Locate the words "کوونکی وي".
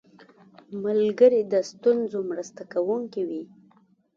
2.73-3.43